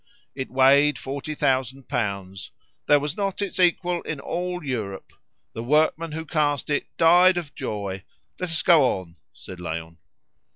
[0.33, 2.49] It weighed forty thousand pounds.
[2.87, 5.13] There was not its equal in all Europe.
[5.53, 8.03] The workman who cast it died of the joy"
[8.39, 9.97] "Let us go on," said Léon.